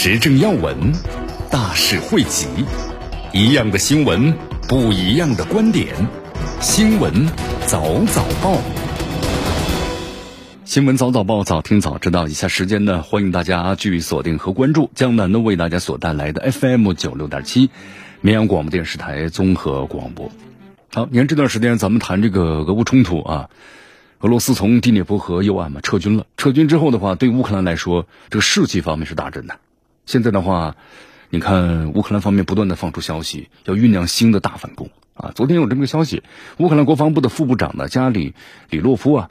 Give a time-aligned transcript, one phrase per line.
[0.00, 0.92] 时政要闻，
[1.50, 2.46] 大事汇集，
[3.32, 4.32] 一样的新闻，
[4.68, 5.92] 不一样的观点。
[6.60, 7.12] 新闻
[7.66, 8.58] 早早报，
[10.64, 12.28] 新闻早早报，早听早知道。
[12.28, 17.68] 以下时间呢，欢迎大家继续锁定和关注江南呢为大家所带来的 FM 九六点七
[18.20, 20.30] 绵阳广播电视台综合广播。
[20.94, 23.48] 好，你看这段时间咱们谈这个俄乌冲突啊，
[24.20, 29.58] 俄罗斯从第聂伯河右岸嘛撤军了，撤军之后的话，对乌克兰来说，这个士气方面是大振的。
[30.08, 30.74] 现在的话，
[31.28, 35.32] 你看乌克兰方面不断的放出消息，要酝酿新的大反攻啊！
[35.34, 36.22] 昨天有这么个消息，
[36.56, 38.32] 乌克兰国防部的副部长呢加里
[38.70, 39.30] 里洛夫啊，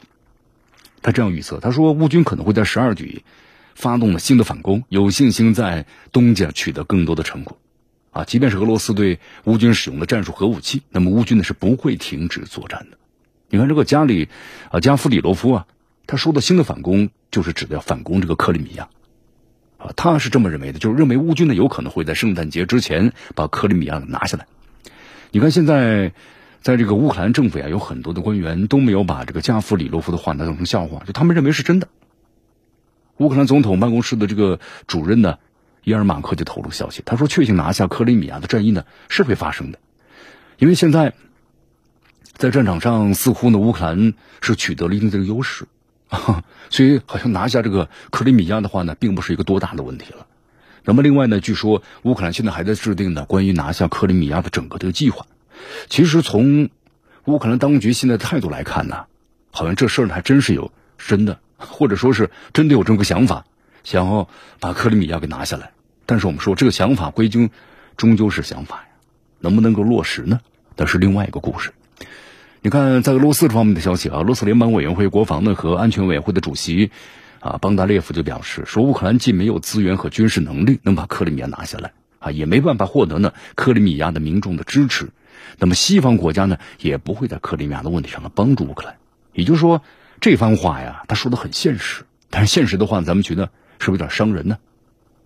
[1.01, 3.23] 他这样预测，他说乌军可能会在十二局
[3.73, 7.57] 发动了新的反攻，有信心在东家取得更多的成果
[8.11, 8.23] 啊！
[8.23, 12.99] 即便是俄罗斯对乌军使用的战术核武器，那么乌军呢是不会停止作战的。
[13.49, 14.29] 你看这个加里
[14.69, 15.65] 啊加夫里洛夫啊，
[16.05, 18.87] 他说的新的反攻就是指的要反攻这个克里米亚。
[19.95, 24.47] 他是这么认为的，就是认为乌军呢有可能会在圣诞节之前把克里米亚拿下来。
[25.31, 26.13] 你看现在，
[26.61, 31.87] 在这个乌克兰政府呀，有很多的官员都没有把这个加夫里洛夫的话呢当成笑话，就他们认为是真的。
[33.17, 35.37] 乌克兰总统办公室的这个主任呢，
[35.83, 39.79] 伊尔马克就透露消息，他说，确信拿下克里米亚的战役呢是会发生的，
[40.59, 41.13] 因为现在
[42.33, 45.65] 在战场上似乎呢乌克兰是取得了一定这个优势。
[46.09, 50.27] 啊， 所以好像拿下这个克里米亚的话呢，并不是一个多大的问题了。
[50.83, 55.25] 那么另外呢，据说乌克兰现在还在制定呢关于拿下克里米亚的整个这个计划。
[55.89, 56.69] 其实从
[57.25, 59.05] 乌克兰当局现在态度来看呢，
[59.51, 63.45] 好像这事儿还真是有真的，或者说是真的有这么个想法，
[63.83, 64.29] 想要
[64.59, 65.71] 把克里米亚给拿下来。
[66.05, 67.49] 但是我们说这个想法归根
[67.97, 68.87] 终究是想法呀，
[69.39, 70.39] 能不能够落实呢？
[70.77, 71.73] 那是另外一个故事。
[72.67, 76.91] 你看，在俄罗斯方面的消息啊，俄罗斯联邦委员会国防呢和安全委员会的主席
[77.39, 85.11] 啊邦达列夫就表示说，乌克兰既没有资源和军事能力能把克里米亚拿下来啊，也没办法获得呢克里米亚的民众的支持，
[85.59, 88.97] 那么西方国家呢也不会在克里米亚的问题上呢帮助乌克兰。
[89.31, 89.81] 也就是说，
[90.19, 93.49] 这番话呀，他说的很现实，但是现实的话，咱们觉得
[93.79, 94.57] 是不是有点伤人呢？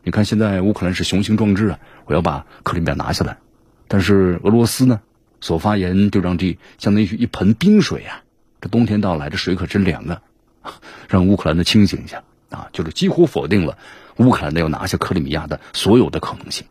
[0.04, 3.40] 你看，现在乌克兰是雄心壮志啊，我要把克里米亚拿下来，
[3.88, 5.02] 但是俄罗斯呢？
[5.42, 8.24] 所发言就让这相当于一盆冰水啊！
[8.62, 10.22] 这冬天到来，这水可真凉啊！
[11.10, 12.70] 让乌克兰的清醒一下啊！
[12.72, 13.78] 就是几乎否定了
[14.18, 16.68] 乌克兰的要拿下克里米亚的所有的可能性。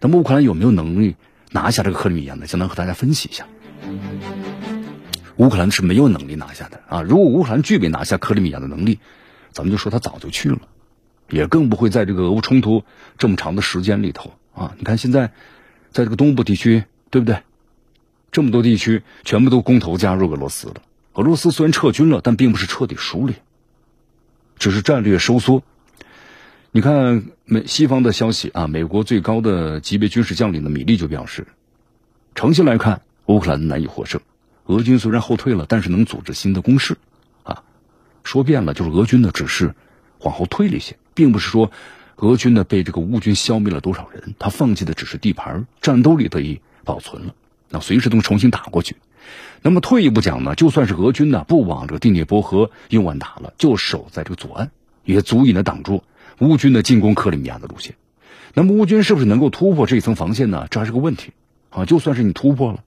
[0.00, 1.16] 那么乌克兰有没有能力
[1.50, 2.46] 拿下这个克里米亚呢？
[2.46, 3.46] 相当和大家分析一下。
[5.36, 7.02] 乌克兰是没有能力拿下的啊！
[7.02, 9.00] 如果乌克兰具备拿下克里米亚的能力，
[9.50, 10.60] 咱们就说他早就去了，
[11.28, 12.84] 也更不会在这个俄乌冲突
[13.18, 14.74] 这么长的时间里头啊！
[14.78, 15.32] 你看现在
[15.90, 17.38] 在这个东部地区，对不对？
[18.36, 20.74] 这么多地区全部都公投加入俄罗斯了。
[21.14, 23.32] 俄罗斯虽然撤军了，但并不是彻底输了，
[24.58, 25.62] 只是战略收缩。
[26.70, 31.46] 你看美西方的消息啊，美国最高的级别军事将领的米利就表示，
[32.34, 34.20] 长期来看，乌克兰难以获胜。
[34.66, 36.98] 俄军虽然后退了，但是能组织新的攻势。
[37.42, 37.62] 啊，
[38.22, 39.74] 说遍了就是俄军呢，只是
[40.20, 41.72] 往后退了一些，并不是说
[42.16, 47.34] 俄军呢被这个乌军消灭了多少人，他放弃的只是地盘，战斗力得以保存了。
[47.70, 48.96] 那随时都重新打过去。
[49.62, 54.70] 那么退一步讲呢，就算是俄军呢不往这个第聂伯河右岸打了，就守在这个左岸，
[55.04, 56.04] 也足以呢挡住
[56.38, 57.96] 乌军的进攻克里米亚的路线。
[58.54, 60.68] 那么乌军是不是能够突破这一层防线呢？
[60.70, 61.32] 这还是个问题
[61.70, 61.84] 啊！
[61.84, 62.84] 就算是你突破了，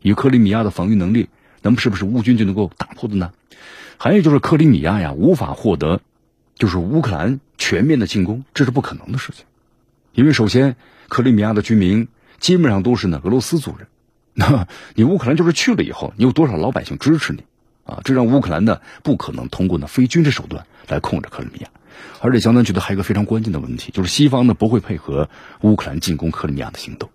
[0.00, 1.28] 以克里米亚的防御能力，
[1.60, 3.32] 那么是不是乌军就能够打破的呢？
[3.98, 6.00] 还有就是克里米亚呀，无法获得
[6.56, 9.44] 就是乌克兰全面的进攻，这是不可能的事情。
[10.12, 10.76] 因为首先，
[11.08, 12.08] 克里米亚的居民
[12.40, 13.86] 基本上都是呢俄罗斯族人。
[14.34, 17.44] 那你乌克兰就是去了以后，你有多少老百姓支持你
[17.84, 18.00] 啊？
[18.02, 21.68] 这让乌克兰呢不可能通过呢非军事手段来控制克里米亚。
[22.20, 25.28] 而且，相当觉得还有一个非常关键的问题，就是西方呢不会配合
[25.60, 27.10] 乌克兰进攻克里米亚的行动。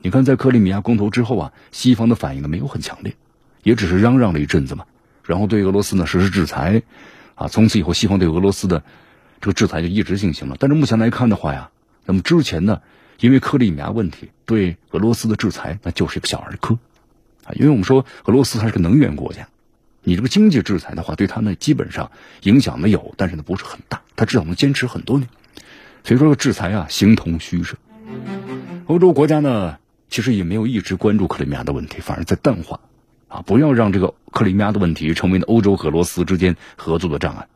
[0.00, 3.14] 你看，在克里米亚公投之后啊，西方的反应呢没有很强烈，
[3.62, 4.86] 也只是嚷嚷了一阵子嘛，
[5.22, 6.82] 然后对俄罗斯呢实施制裁，
[7.34, 8.82] 啊，从此以后西方对俄罗斯的
[9.40, 10.56] 这个制裁就一直进行了。
[10.58, 11.68] 但是目前来看的话呀，
[12.06, 12.80] 那么之前呢？
[13.20, 16.78] 因为克里米亚问题对俄罗斯的制裁，那就是一个小儿科，
[17.44, 19.48] 啊，因为我们说俄罗斯它是个能源国家，
[20.02, 22.10] 你这个经济制裁的话，对它呢基本上
[22.42, 25.28] 影响没有，但是呢不是很大，它至少能坚持很多年。
[26.02, 27.76] 所以说，制裁啊形同虚设。
[28.86, 29.78] 欧洲国家呢，
[30.10, 32.80] 其实也没有一直关注克里米亚的问题，反而在淡化
[33.28, 37.46] 啊，不要让这个克里米亚的问题成为欧洲和俄罗斯之间合作的障碍。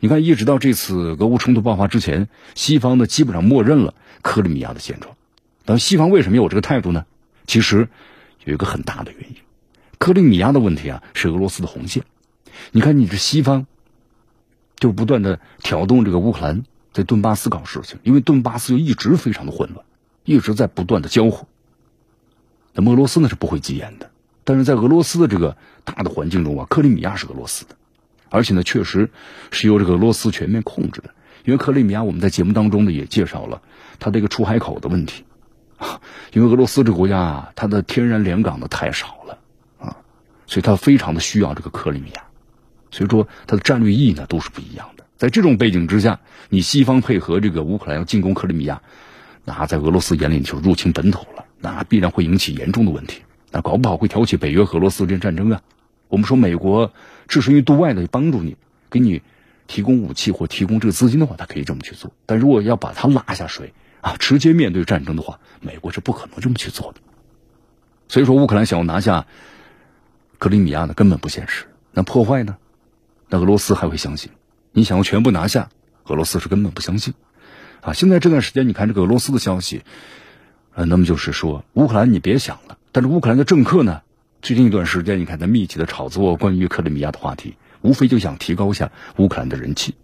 [0.00, 5.14] 你看，一直到这次俄乌冲突爆发之前，西方呢基本上默认了克里米亚的现状。
[5.64, 7.04] 但西方为什么有这个态度呢？
[7.46, 7.88] 其实
[8.44, 9.36] 有一个很大的原因，
[9.98, 12.02] 克里米亚的问题啊是俄罗斯的红线。
[12.72, 13.66] 你看，你这西方
[14.76, 19.84] 就不断的挑动这个乌克兰在顿巴斯搞事情，因为顿巴斯就一直非常的混乱，
[20.24, 21.46] 一直在不断的交火。
[22.72, 24.10] 那么俄罗斯呢是不会急眼的，
[24.42, 27.76] 但是在俄罗斯的这个大的环境中啊，克里米亚是俄罗斯的。
[28.30, 29.10] 而且呢，确实
[29.52, 31.10] 是由这个俄罗斯全面控制的。
[31.44, 33.62] 因为克里米亚，我们在节目当中呢也介绍了
[33.98, 35.24] 它这个出海口的问题。
[36.32, 39.38] 因为俄罗斯这个国家啊，它的天然良港的太少了
[39.78, 39.96] 啊，
[40.46, 42.22] 所以它非常的需要这个克里米亚。
[42.90, 45.04] 所以说，它的战略意义呢都是不一样的。
[45.16, 48.80] 在这种背景之下，你西方配合这个乌克兰要进攻克里米亚，
[49.44, 53.22] 那在俄罗斯眼里就入侵本土了，那必然会引起严重的问题。
[53.50, 55.60] 那搞不好会挑起北约和俄罗斯之间战争啊。
[56.08, 56.92] 我们说美国。
[57.26, 58.58] 置身于度外的帮助你，
[58.90, 59.22] 给你
[59.66, 62.12] 提供武器或提供这个资金的话，他可以这么去做。
[62.26, 63.72] 但如果要把他拉下水
[64.04, 67.00] 啊，直接面对战争的话，美国是不可能这么去做的。
[68.06, 69.26] 所以说，乌克兰想要拿下
[70.38, 71.64] 克里米亚呢，根本不现实。
[71.90, 72.58] 那破坏呢？
[73.30, 74.30] 那俄罗斯还会相信？
[74.72, 75.70] 你想要全部拿下，
[76.04, 77.14] 俄罗斯是根本不相信。
[77.80, 79.82] 啊，现在这段时间，你看这个俄罗斯的消息，
[80.74, 82.76] 呃，那么就是说，乌克兰你别想了。
[82.92, 84.02] 但是乌克兰的政客呢？
[84.42, 89.94] 最近一段时间，你看在密集的炒作关于克里米亚的话题，无非就想提高一下乌克兰的人气，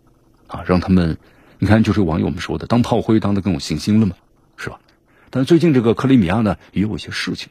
[0.46, 1.18] 啊，让他们，
[1.60, 4.16] 你看就是网友们说的，当炮灰当的更有信心了嘛，
[4.56, 4.80] 是吧？
[5.28, 7.50] 但最近这个克里米亚呢，也有一些事情，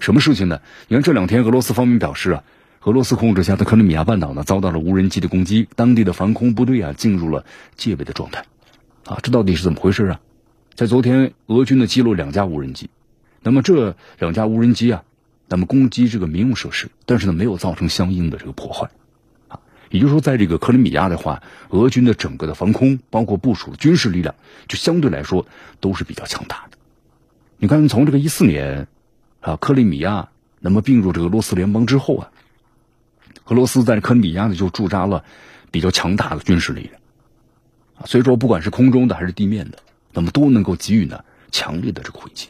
[0.00, 0.60] 什么事情呢？
[0.88, 2.44] 你看这两天俄罗斯方面表示啊，
[2.82, 8.44] 俄罗斯控制下的克里米亚半岛呢，遭到了无人机的攻击，当地的防空部队啊进入了戒备的状态，
[9.04, 10.20] 啊，这到底是怎么回事啊？
[10.74, 12.90] 在昨天，俄军呢击落两架无人机，
[13.40, 15.04] 那么这两架无人机啊。
[15.48, 18.90] 那么攻击这个民用设施，但是呢没有造成相应的这个破坏，
[19.90, 24.34] 也就是说，在这个克里米亚的话，俄军的整个的防空，包括部署军事力量，
[24.68, 25.46] 就相对来说
[25.80, 26.78] 都是比较强大的。
[27.58, 28.88] 你看，从这个一四年，
[29.40, 30.28] 啊，克里米亚
[30.60, 32.30] 那么并入这个俄罗斯联邦之后啊，
[33.46, 35.24] 俄罗斯在克里米亚呢就驻扎了
[35.70, 36.94] 比较强大的军事力量，
[37.98, 39.78] 啊，所以说不管是空中的还是地面的，
[40.12, 42.48] 那么都能够给予呢强烈的这个回击。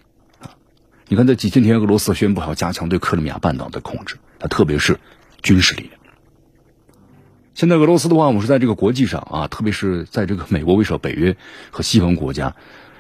[1.09, 4.99] 你看，在几千天，俄罗斯宣布要加强对克里米亚半岛的控制，它特别是
[5.43, 5.93] 军事力量。
[7.57, 11.39] 现在俄罗斯的话，我们是在这个国际上啊，特别是在这个美国为首、北约
[11.71, 12.55] 和西方国家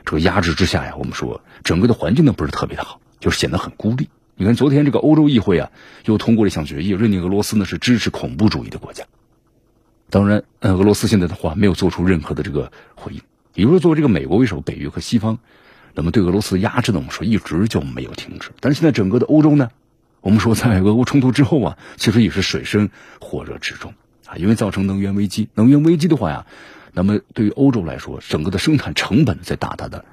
[0.07, 4.09] 这个压制之下呀，我们说整个的环境呢不是特别的好，就是显得很孤立。
[4.35, 5.71] 你看，昨天这个欧洲议会啊，
[6.07, 9.05] 又通过了一项决议，认定俄罗斯呢是支持恐怖主义的国家。
[10.09, 13.21] 当然，呃，俄罗斯现在的话没有做出任何的这个回应。
[13.53, 15.39] 比如说，作为这个美国为首、北约和西方。
[15.93, 16.99] 那么对俄罗斯的压制呢？
[16.99, 18.53] 我们说一直就没有停止。
[18.61, 19.69] 但是现在整个的欧洲呢，
[20.23, 22.89] 我们说在俄乌冲突之后啊，其实也是水深
[23.21, 23.93] 火热之中
[24.27, 25.49] 啊，因为造成能源危机。
[25.55, 26.47] 能源危机的话呀，
[26.93, 30.05] 那么对于欧洲来说，整个的生产成本在大大的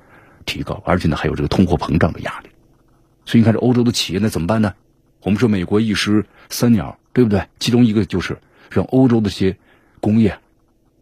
[0.45, 2.49] 提高，而且呢还有这个通货膨胀的压力。
[3.25, 4.73] 所以你看这欧洲的企业呢怎么办呢？
[5.21, 7.47] 我们说美国一石三鸟，对不对？
[7.59, 8.37] 其中一个就是
[8.69, 9.57] 让欧洲的些
[10.01, 10.37] 工业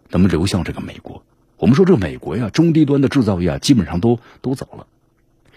[0.09, 1.23] 那么流向这个美国。
[1.57, 4.85] 我们说这美国呀，中低端的制造业啊，基本上都都走了，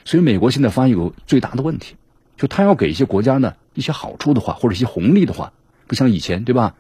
[0.05, 1.97] 所以美国现在发现有最大的问题，
[2.37, 5.53] 就他要给一些国家呢一些好处的话，或者一些红利的话，
[5.87, 6.75] 不像以前对吧？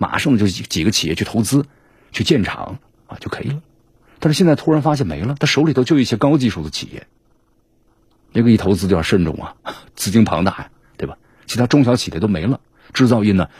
[0.00, 1.66] 马上就几几个企业去投资，
[2.10, 3.60] 去建厂啊就可以了。
[4.18, 7.06] 但是现在突然发现没了，他手里头就一些高技术的企业，
[8.32, 9.56] 那个一投资就要慎重啊，
[9.94, 11.18] 资金庞大呀，对吧？
[11.46, 12.60] 其他中小企业都没了，
[12.94, 13.50] 制造业呢，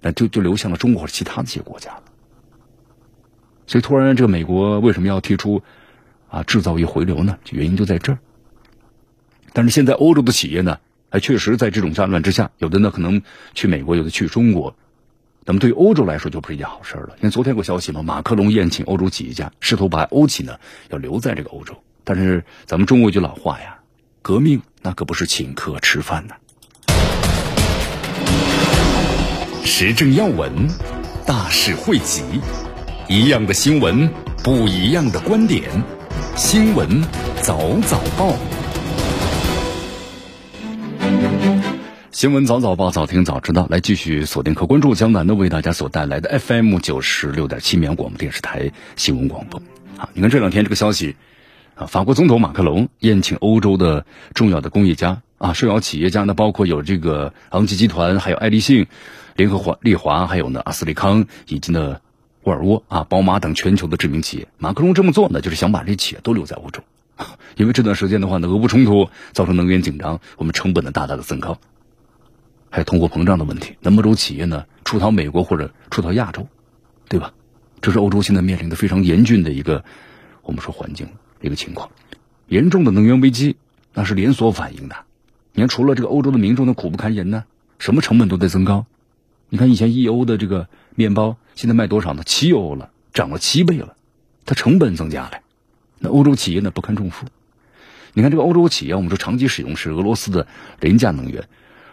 [0.00, 2.02] 那就就流向了中国或者其他的一些国家了。
[3.66, 5.62] 所以，突然，这个美国为什么要提出
[6.30, 7.38] 啊制造业回流呢？
[7.50, 8.18] 原因就在这儿。
[9.52, 10.78] 但是现在欧洲的企业呢，
[11.10, 13.20] 还确实在这种战乱之下，有的呢可能
[13.52, 14.74] 去美国，有的去中国。
[15.44, 17.10] 那么对于欧洲来说，就不是一件好事了。
[17.16, 20.56] 因为昨天有消息嘛，马克龙宴请欧洲企业家，试图把欧企呢
[20.90, 21.74] 要留在这个欧洲。
[22.04, 23.78] 但是咱们中国一句老话呀，
[24.22, 26.34] 革命那可不是请客吃饭呐。
[29.64, 30.68] 时政要闻，
[31.26, 32.22] 大事汇集。
[33.08, 34.08] 一样的新闻，
[34.44, 35.68] 不一样的观点。
[36.36, 37.02] 新闻
[37.42, 38.34] 早早报，
[42.20, 43.66] 新闻早早报，早听早知道。
[43.70, 49.62] 来继续锁定和关注江南的为大家所带来的 FM 九十六点七绵阳广播电视台新闻广播。
[49.96, 51.16] 啊，你看这两天这个消息，
[51.76, 58.86] 啊，法国总统马克龙宴请欧洲的重要的工业家啊，受邀企业家呢，包括有这个昂基集团，还有爱立信、
[59.34, 62.00] 联合华利华，还有呢阿斯利康，以及呢。
[62.44, 64.48] 沃尔沃啊、宝马等全球的知名企业。
[64.58, 66.82] 马克龙这么做呢，就是想把这些企业都留在欧洲，
[67.56, 71.58] 因为这段时间的话呢，俄乌冲突造成能源紧张，我们成本呢大大的增高，
[72.70, 73.76] 还有通货膨胀的问题。
[73.80, 76.46] 那么欧洲企业呢，出逃美国或者出逃亚洲，
[77.08, 77.34] 对吧？
[77.82, 79.84] 这是欧洲现在面临的非常严峻的一个
[80.42, 81.08] 我们说环境
[81.40, 81.90] 一个情况，
[82.46, 83.56] 严重的能源危机
[83.94, 84.96] 那是连锁反应的。
[85.52, 87.44] 你看，除了这个欧洲的民众的苦不堪言呢，
[87.78, 88.86] 什么成本都在增高。
[89.48, 92.22] 你看，以前一欧的这个面包，现在卖多少呢？
[92.24, 93.96] 七欧了，涨了七倍了，
[94.44, 95.40] 它成本增加了。
[95.98, 97.26] 那欧洲企业呢不堪重负。
[98.12, 100.46] 你看这个欧洲企业，我们说长期使用是俄罗斯的
[100.80, 101.48] 廉价能源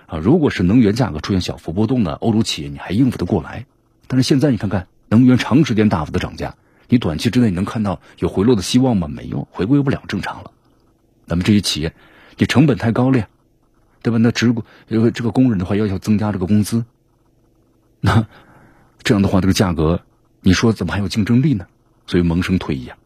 [0.08, 0.18] 啊。
[0.18, 3.68] 如果是能源价格出现小幅波动呢，欧洲企业你还应付得过来。
[4.08, 6.56] 但是现在你看看，能源长时间大幅的涨价，
[6.88, 9.08] 你短期之内你能看到有回落的希望吗？
[9.08, 10.52] 没有，回归不了正常了。
[11.26, 11.94] 那么这些企业，
[12.38, 13.28] 你成本太高了呀，
[14.02, 14.18] 对吧？
[14.18, 16.86] 那职工这个这个工人的话，要求增加这个工资。
[18.00, 18.28] 那
[19.04, 20.02] 这样的话，这个价格，
[20.42, 21.68] 你说怎么还有竞争力呢？
[22.06, 22.98] 所以萌生退役啊。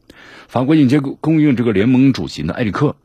[0.48, 2.96] 法国应接供应这个联盟主席呢，埃里克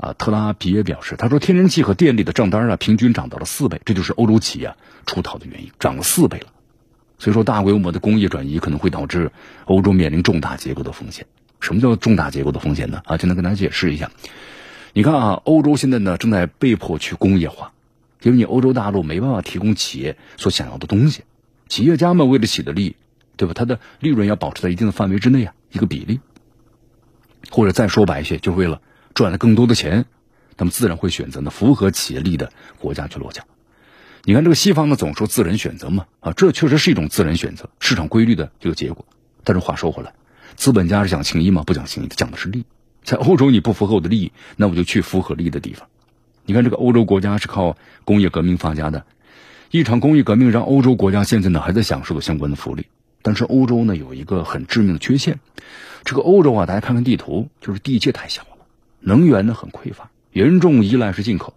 [0.00, 4.74] 啊特拉皮耶表示，他说天然气和电力的账单啊，平均涨到了四倍，这就是欧洲企业
[5.06, 6.46] 出逃的原因，涨了四倍了。
[7.18, 9.30] 所以说，大规模的工业转移可能会导致
[9.66, 11.26] 欧洲面临重大结构的风险。
[11.60, 13.02] 什么叫重大结构的风险呢？
[13.04, 14.10] 啊，简单跟大家解释一下。
[14.94, 17.72] 你看啊，欧洲现在呢正在被迫去工业化。
[18.22, 21.22] 因为你欧洲大陆没办法提供企业所想要的东西，
[21.68, 22.96] 企业家们为了企的利益，
[23.36, 23.54] 对吧？
[23.54, 26.20] 他的利润要保持在一定的范围之内啊，一个比例。
[27.50, 28.82] 或者再说白一些，就为了
[29.14, 30.06] 赚了更多的钱，
[30.56, 33.44] 他们自然会选择呢符合企业利益的国家去落脚。
[34.24, 39.06] 你看这个西方呢总说自然选择嘛，啊，这确实是一种自然选择，市场规律的这个结果。
[39.44, 40.12] 但是话说回来，
[40.56, 41.62] 资本家是讲情义吗？
[41.66, 42.64] 不讲情义的，讲的是利。
[43.02, 45.88] 在欧洲你不符合我的利益，那我就去符合利益的地方。
[46.44, 49.06] 你看，这个欧洲国家是靠工业革命发家的，
[49.70, 52.86] 一场工业革命让欧洲国家现在呢还在享受的相关的福利。
[53.22, 55.40] 但是欧洲呢有一个很致命的缺陷，
[56.04, 58.59] 这个欧洲啊，大家看看地图，就是地界太小了，
[59.00, 61.54] 能源呢很匮乏，严重依赖是进口。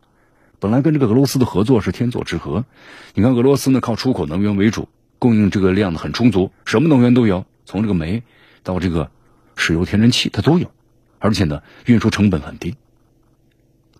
[0.59, 2.65] 本来跟这个俄罗斯的合作是天作之合，
[3.13, 4.87] 你看俄罗斯呢靠出口能源为主，
[5.19, 8.23] 供应这个量呢很充足，什么能源都有，从这个煤
[8.63, 9.11] 到这个
[9.55, 10.71] 石油、天然气它都有，
[11.19, 12.75] 而且呢运输成本很低。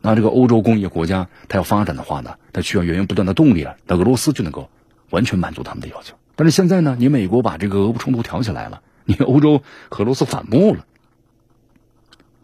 [0.01, 3.75] 那这个欧洲工业国家，它要发展的话呢，它需要源源不断的动力啊。
[3.85, 4.69] 那俄罗斯就能够
[5.09, 6.15] 完全满足他们的要求。
[6.35, 10.85] 但是现在呢，你美国把这个俄乌冲突挑起来了，你欧洲和俄罗斯反目了，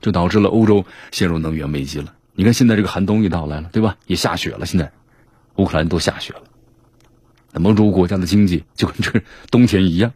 [0.01, 2.13] 就导致了欧洲陷入能源危机了。
[2.33, 3.97] 你看现在这个寒冬也到来了，对吧？
[4.07, 4.91] 也下雪了，现在
[5.55, 6.43] 乌克兰都下雪了。
[7.51, 10.13] 那欧洲国家的经济就跟这冬天一样，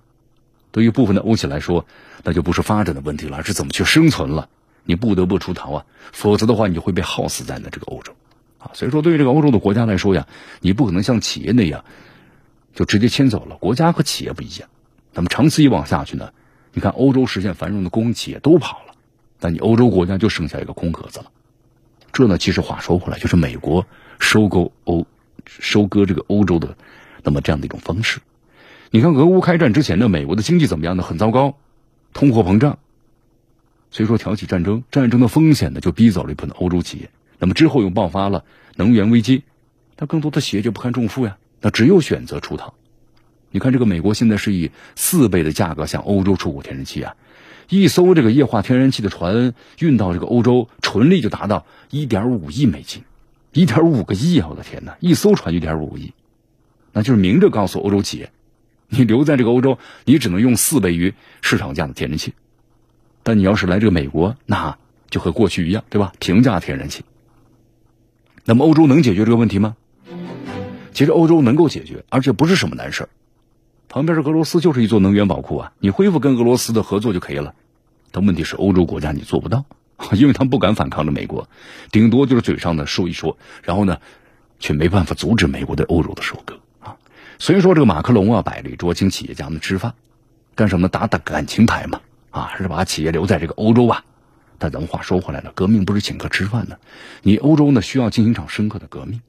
[0.71, 1.85] 对于部分的欧企来说，
[2.23, 4.49] 那就不是发展的问题了，而是怎么去生存了。
[4.85, 8.13] 你不得不出逃啊，否则的话，你就会被耗死在呢这个欧洲，
[8.59, 10.27] 啊，所以说对于这个欧洲的国家来说呀，
[10.59, 11.85] 你不可能像企业那样
[12.75, 13.55] 就直接迁走了。
[13.55, 14.67] 国家和企业不一样，
[15.13, 16.31] 那么长此以往下去呢，
[16.73, 18.82] 你看欧洲实现繁荣的公企业都跑了，
[19.43, 21.25] 那你欧洲国家就剩下一个空壳子了。
[22.13, 23.85] 这呢，其实话说回来，就是美国
[24.19, 25.05] 收购欧、
[25.45, 26.77] 收割这个欧洲的
[27.23, 28.21] 那么这样的一种方式。
[28.89, 31.03] 你看俄乌开战之前呢，美国的经济怎么样呢？
[31.03, 31.57] 很糟糕，
[32.13, 32.79] 通货膨胀。
[33.91, 37.09] 所以说，挑起战争，战争的风险呢，就逼走了一部分欧洲企业。
[37.37, 38.45] 那么之后又爆发了
[38.75, 39.43] 能源危机，
[39.97, 42.73] 那更多的企业就不堪重负呀，那只有选择出逃。
[43.51, 47.15] 你看，这个美国现在是以四倍的价格向欧洲出口天然气啊，
[47.73, 53.01] 一艘这个液化天然气的船运到这个欧洲，纯利就达到一点五亿美金，
[53.51, 54.47] 一点五个亿啊！
[54.51, 56.13] 我的天哪，一艘船一点五亿，
[56.91, 58.31] 那就是明着告诉欧洲企业，
[58.89, 62.35] 你留在这个欧洲，你只能用四倍于市场价的天然气。
[63.23, 64.77] 但你要是来这个美国，那
[65.09, 66.13] 就和过去一样，对吧？
[66.19, 67.03] 平价天然气。
[68.45, 69.75] 那么欧洲能解决这个问题吗？
[70.93, 73.09] 其实欧洲能够解决，而且不是什么难事
[73.89, 77.55] 旁边是俄罗斯，就是一座能源宝库啊，你恢复跟俄罗斯的合作就可以了。
[78.13, 79.65] 但问题是，欧洲国家你做不到，
[80.11, 81.49] 因为他们不敢反抗着美国，
[81.91, 83.97] 顶多就是嘴上呢说一说，然后呢，
[84.59, 86.97] 却没办法阻止美国对欧洲的收割啊。
[87.39, 89.95] 所以说，这个马克龙啊，摆了一桌请企业家们吃饭，
[90.53, 90.87] 干什么？
[90.89, 92.01] 打打感情牌嘛。
[92.29, 94.05] 啊，还是把企业留在这个欧洲吧。
[94.59, 96.79] 但咱们话说回来了，革命不是请客吃饭的，
[97.23, 99.21] 你欧洲呢需要进行一场深刻的革命。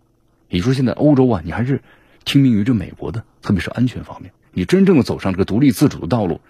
[0.50, 1.82] 你说现在欧洲啊，你还是
[2.26, 4.32] 听命于这美国的，特别是安全方面。
[4.52, 6.40] 你真正的走上这个独立自主的道路，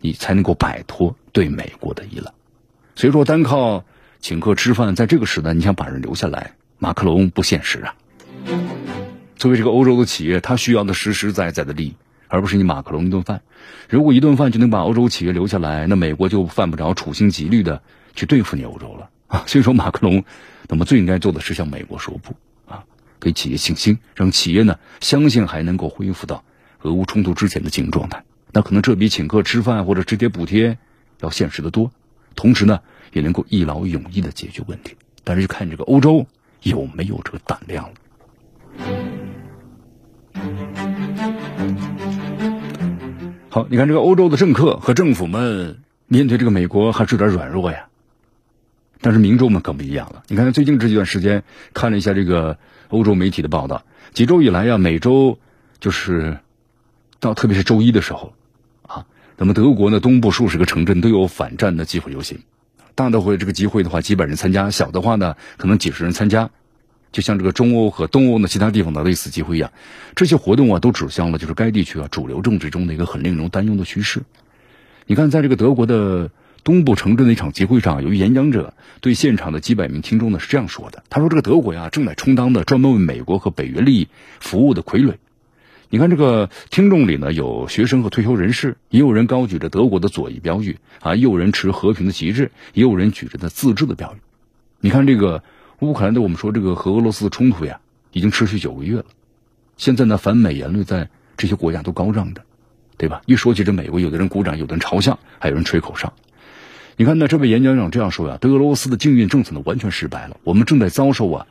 [0.00, 2.32] 你才能够摆脱对美国的依赖。
[2.94, 3.84] 所以说，单靠
[4.20, 7.94] 请客吃饭，在这个时代，你想把人留下来，马克龙不现实啊。
[9.36, 11.94] 作为这个欧洲的企业，它需要的实实在在的利益。
[12.30, 13.40] 而不是你马克龙一顿饭，
[13.88, 17.80] 如果一顿饭就能把欧洲企业留下来，那美国就犯不着处心积虑的
[18.14, 19.44] 去对付你欧洲了 啊！
[19.46, 20.22] 所以说，马克龙
[20.68, 22.34] 那么最应该做的是向美国说不
[22.70, 22.84] 啊，
[23.18, 26.44] 给企业信心，让企业呢相信还能够恢复到
[26.82, 28.22] 俄乌冲突之前的经营状态。
[28.52, 30.78] 那可能这比请客吃饭或者直接补贴
[31.20, 31.90] 要现实的多，
[32.34, 32.80] 同时呢，
[33.12, 34.96] 也能够一劳永逸的解决问题。
[35.24, 36.26] 但是就看这个欧洲
[36.62, 37.94] 有没有这个胆量了。
[43.50, 47.88] 好，你看这个欧洲的政客和政府们面对这个美国还是有点软弱呀。
[49.00, 50.24] 但是民众们可不一样了。
[50.28, 55.38] 你看最近这一段时间，看了一下这个欧洲媒体的报道，几周以来呀，每周
[55.80, 56.38] 就是
[57.20, 58.32] 到特别是周一的时候，
[59.38, 62.40] 那么德国呢东部数十个城镇都有反战的集会游行，
[62.94, 66.50] 大的会这个集会的话几百人参加，小的话呢可能几十人参加，
[67.12, 69.72] 就像这个中欧和东欧的其他地方的类似集会一样，
[70.16, 74.22] 这些活动啊都指向了就是该地区啊主流政治中的一个很令人担忧的趋势。
[75.06, 76.30] 你看，在这个德国的。
[76.64, 85.14] 东部城镇的一场集会上，有一演讲者对现场的几百名听众呢是这样说的：“他说，这个德国呀，正在充当的专门为美国和北约利益服务的傀儡。
[85.90, 94.18] 你看，这个听众里呢，有学生和退休人士，也有人高举着德国的左翼标语啊，也有人持和平的旗帜，也有人举着的自治的标语。
[94.80, 95.42] 你看，这个
[95.78, 97.80] 乌克兰的我们说这个和俄罗斯的冲突呀，
[98.12, 99.06] 已经持续九个月了。
[99.78, 102.42] 现在呢，反美言论在这些国家都高涨的，
[102.98, 103.22] 对吧？
[103.24, 106.12] 一说起这美国，有的人鼓掌，有的人嘲笑，还有人吹口哨。”
[107.00, 111.46] 你看，呢这位演讲者这样说呀：“德俄罗斯的禁运政策呢，完全失败了，我们正在遭受啊，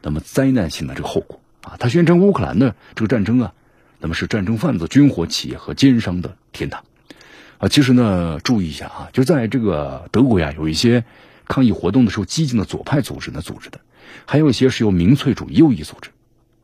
[0.00, 3.52] 那么灾难性的这个后果啊。”他宣称乌克兰的这个战争啊，
[4.00, 6.84] 那么是战争贩子、军火企业和奸商的天堂
[7.58, 7.68] 啊。
[7.68, 11.04] 其实呢，注意一下啊，就在这个德国呀，有一些
[11.46, 13.80] 抗议活动的时候，激进的左派组织呢组织的，
[14.26, 16.10] 还有一些是由民粹主义右翼组织。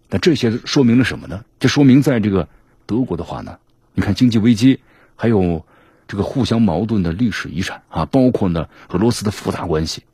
[0.09, 1.45] 那这些说明了什么呢？
[1.61, 2.49] 这说明在这个
[2.87, 3.59] 德国的话呢，
[3.95, 4.81] 你看经济危机
[5.14, 5.64] 还有。
[6.09, 10.05] 这个互相矛盾的历史遗产啊，包括呢俄罗斯的复杂关系，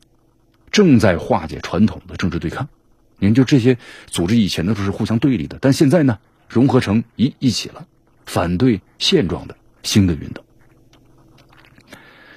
[0.70, 2.70] 正在化解传统的政治对抗。
[3.18, 3.76] 你看，就这些
[4.06, 6.18] 组织以前呢都是互相对立的，但现在呢
[6.52, 7.86] 融合成一一起了，
[8.26, 10.44] 反对现状的新的运动。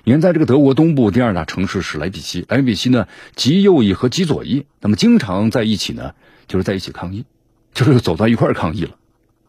[0.05, 6.13] 你看，在这个德国东部第二大城市是莱比锡，莱比锡呢极右翼和极左翼，那么经常在一起呢，
[6.47, 7.25] 就是在一起抗议，
[7.73, 8.95] 就是走到一块抗议了。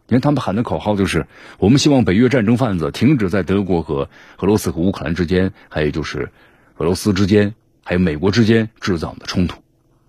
[0.07, 1.27] 你看，他们喊的口号就是
[1.59, 6.31] ：“我们希望北约战争贩子停止在德国和俄罗斯和乌克兰之间，还有就是
[6.77, 9.61] 俄罗斯之间，还有美国之间制造的冲突。”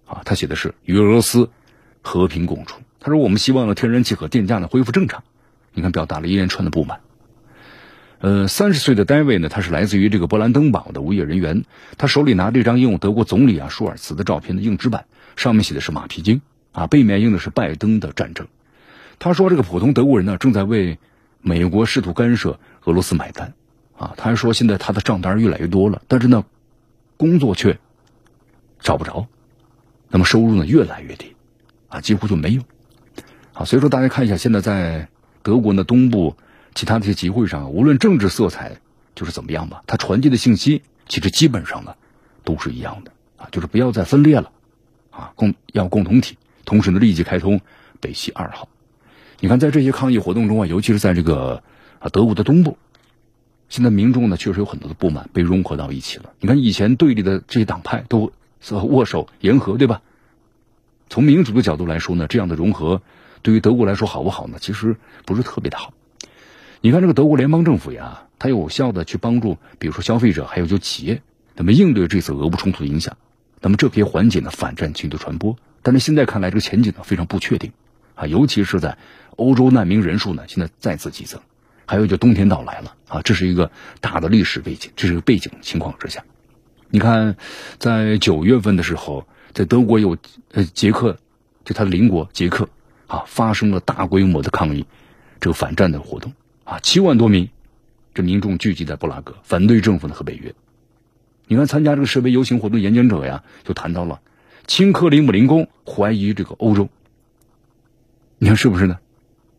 [0.07, 1.51] 啊，他写的是与俄罗斯
[2.01, 2.81] 和平共处。
[3.01, 5.23] 他说：“我们希望呢，天然气和电价呢恢复正常。”
[5.73, 7.01] 你看，表达了一连串的不满。
[8.21, 11.65] 呃，三十岁的戴维呢，他是来自于这个波兰登堡的无业人员，
[11.97, 15.07] 他手里拿着一张印有德国总理啊舒尔茨的照片的硬纸板，
[15.37, 16.41] 上面写的是马屁精
[16.73, 18.49] 啊，背面印的是拜登的战争。
[19.21, 20.99] 他说：“这个普通德国人呢，正在为
[21.41, 23.55] 美国试图干涉俄罗斯买单，
[23.97, 26.45] 啊，他还说现在他的账单越来越多了，但是呢，
[27.17, 27.79] 工作却
[28.81, 29.29] 找不着，
[30.09, 31.37] 那么收入呢越来越低，
[31.87, 32.63] 啊，几乎就没有，
[33.59, 35.09] 啊，所以说大家看一下，现在在
[35.43, 36.37] 德国呢东部
[36.77, 38.79] 其他的一些集会上，无论政治色彩
[39.17, 41.97] 就是怎么样吧，它传递的信息其实基本上呢
[42.45, 44.53] 都是一样的，啊，就是不要再分裂了，
[45.11, 47.61] 啊，共要共同体，同时呢立即开通
[47.99, 48.69] 北溪二号。”
[49.41, 51.65] 你看，在这些抗议活动中啊，尤其是在这个
[51.99, 52.79] 啊德国的东部，
[53.69, 56.31] 现在民众呢确实有很多的不满被融合到一起了。
[56.39, 58.33] 你看，以前对立的这些党派都
[58.71, 60.01] 握手言和，对吧？
[61.11, 63.03] 从民主的角度来说呢，这样的融合
[63.43, 64.59] 对于德国来说好不好呢？
[64.61, 65.93] 其实不是特别的好。
[66.81, 71.23] 你看，这个德国联邦政府呀，它有效的去帮助，比如说消费者，还有就企业，
[71.57, 73.17] 那么应对这次俄乌冲突的影响，
[73.61, 75.57] 那么这可以缓解呢反战情绪的传播。
[75.83, 77.73] 但是现在看来，这个前景呢非常不确定
[78.15, 78.99] 啊，尤其是在。
[79.39, 81.41] 欧洲难民人数呢，现在再次激增，
[81.87, 83.71] 还有就冬天到来了啊，这是一个
[84.01, 86.25] 大的历史背景，这是个背景情况之下，
[86.91, 87.37] 你看，
[87.79, 90.19] 在九月份的时候，在德国有
[90.51, 91.19] 呃捷克，
[91.65, 92.69] 就他的邻国捷克
[93.09, 94.87] 啊，发生了大规模的抗议，
[95.41, 97.49] 这个反战的活动啊，七万多名
[98.15, 100.55] 这民众聚集在布拉格，反对政府呢和北约。
[101.47, 104.21] 你看，参加这个示威游行活动演讲者呀，就谈到了
[104.67, 106.89] 亲克里姆林宫，怀疑这个欧洲，
[108.39, 108.99] 你看是不是呢？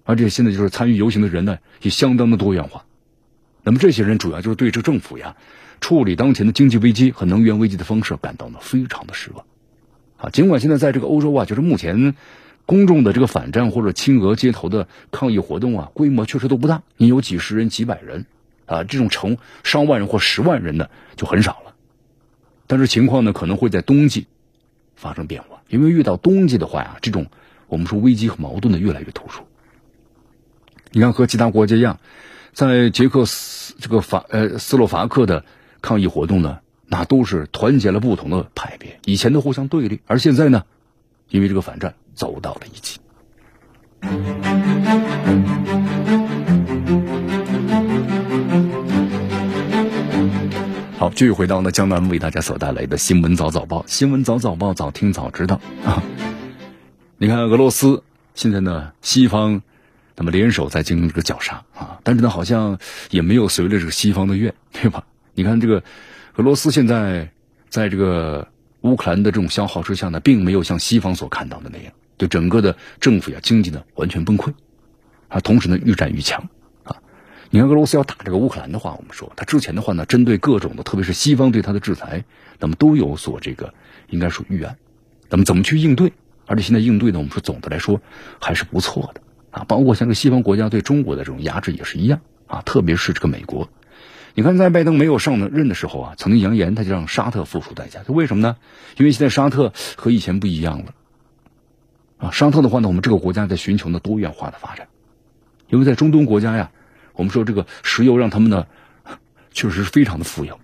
[0.04, 2.86] 而且现在就是参与游行的人呢，也相当的多元化。
[3.64, 5.36] 那么这些人主要就是对这政府呀
[5.82, 9.46] 处理当前的经济危机和能源危机的方式感到呢非常的失望。
[10.18, 12.16] 啊，尽管现在在这个欧洲啊，就是目前
[12.70, 18.28] 公众的这个反战或者亲俄街头的抗议活动啊，规模确实都不大，你有几十人、几百人
[18.68, 21.74] 啊，这种成上万人或十万人的就很少了。
[22.68, 24.28] 但是情况呢可能会在冬季
[24.96, 27.26] 发生变化，因为遇到冬季的话呀，这种
[27.66, 29.46] 我们说危机和矛盾呢越来越突出。
[30.92, 32.00] 你看，和其他国家一样，
[32.54, 35.44] 在捷克斯这个法呃斯洛伐克的
[35.82, 40.66] 抗议活动呢，那都是团结了不同的派别，以前都互相对立，而现在呢，
[41.30, 43.00] 因为这个反战走到了一起。
[50.98, 56.04] 好，继续回到呢江南为大家所带来的新闻早早报，新闻早早报，早听早知道啊。
[57.18, 58.04] 你看俄罗斯
[58.36, 59.62] 现在呢，西方
[60.18, 62.78] 那么联手在进行这个绞杀啊，但是呢，好像
[63.12, 65.06] 也没有随着这个西方的愿，对吧？
[65.36, 65.82] 你看这个
[66.36, 67.32] 俄罗斯现在
[67.70, 68.46] 在这个
[68.82, 74.54] 乌克兰的这种消耗之下呢，并没有像西方所看到的那样，对整个的政府呀、经济呢完全崩溃
[75.30, 76.48] 啊，同时呢愈战愈强。
[76.84, 76.98] 啊
[77.50, 82.24] 你看俄罗斯要打这个乌克兰的话，我们说他之前的话呢，针对各种的，特别是西方对他的制裁，
[82.60, 83.74] 那么都有所这个
[84.10, 84.78] 应该说预案，
[85.30, 86.14] 那么怎么去应对？
[86.46, 88.02] 而且现在应对呢，我们说总的来说
[88.40, 93.70] 还是不错的啊，包括像这个西方国家对中国的这种压制也是一样啊，特别是这个美国，
[94.36, 98.58] 你看在拜登没有上任的时候啊，曾经扬言他就让沙特付出代价，就为什么呢？
[98.98, 100.94] 因为现在沙特和以前不一样了
[102.20, 104.88] 啊，沙特的话呢，我们这个国家在寻求呢多元化的发展，
[105.70, 106.70] 因为在中东国家呀。
[107.14, 108.66] 我们说这个石油让他们呢，
[109.52, 110.58] 确实是非常的富有，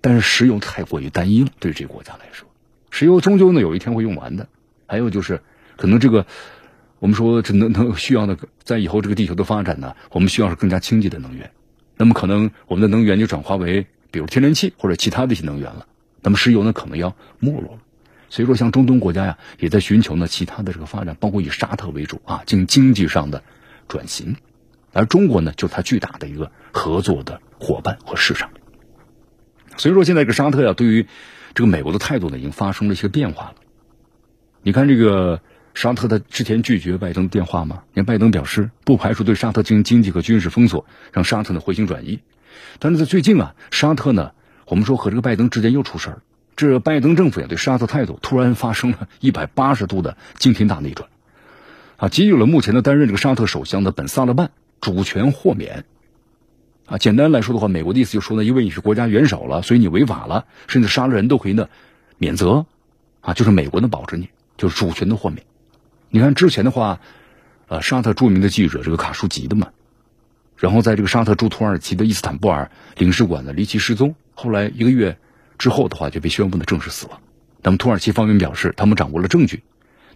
[0.00, 2.48] 但是石油太过于单一了，对这个国家来说，
[2.88, 4.48] 石油终究呢有一天会用完的。
[4.86, 5.42] 还有就是，
[5.76, 6.24] 可能这个
[7.00, 11.50] 我们说这能能需要的，在以后这个地球的发展呢，我们需要是更加清洁的能源。
[11.98, 15.86] 那么可能我们的能源就转化为比如天然气或者其他的一些能源了。
[16.22, 17.78] 那么石油呢可能要没落了。
[18.30, 23.42] 所以说，像中东国家呀，也在寻求呢其他的这个发展，包括以沙特为主啊，进行经济上的
[23.88, 24.36] 转型。
[24.92, 28.50] 而中国呢，就是它巨大的一个合作的伙伴和市场。
[29.76, 31.06] 所以说，现在这个沙特呀，对于
[31.54, 33.54] 这个美国的态度呢，已经发生了一些变化了。
[34.62, 35.40] 你看，这个
[35.74, 37.82] 沙特他之前拒绝拜登电话嘛？
[37.94, 42.20] 连拜登表示不排除对沙特进行经济和军事封锁，让沙特呢回心转意。
[42.78, 44.32] 但是在最近啊，沙特呢，
[44.66, 46.22] 我们说和这个拜登之间又出事儿，
[46.68, 51.08] 这拜登政府也对沙特态度突然发生了一百八十度的惊天大逆转，
[51.96, 54.50] 啊，给予了目前的担任这个沙特首相的本萨勒曼。
[54.80, 55.84] 主权豁免，
[56.86, 61.68] 啊，简单来说的话，美国的意思就说呢，因为你是国家元首了，所以你违法了，甚至杀了人都可以呢
[62.16, 62.64] 免责，
[63.20, 65.44] 啊，就是美国能保着你，就是主权的豁免。
[66.08, 66.98] 你看之前的话，
[67.68, 69.68] 呃，沙特著名的记者这个卡舒吉的嘛，
[70.56, 75.18] 然后在这个沙特驻土耳其的伊斯坦布尔领事馆呢离奇失踪，后来一个月
[75.60, 77.20] 之后的话就被宣布呢正式死亡。
[77.62, 79.62] 那么土耳其方面表示，他们掌握了证据，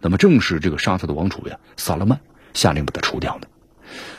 [0.00, 2.18] 那么正是这个沙特的王储呀萨勒曼
[2.54, 3.48] 下令把他除掉的。